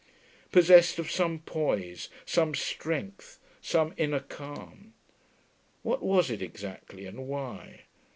Possessed 0.51 0.97
of 0.97 1.11
some 1.11 1.37
poise, 1.37 2.09
some 2.25 2.55
strength, 2.55 3.37
some 3.61 3.93
inner 3.97 4.19
calm.... 4.19 4.95
What 5.83 6.01
was 6.01 6.31
it, 6.31 6.41
exactly, 6.41 7.05
and 7.05 7.27
why? 7.27 7.81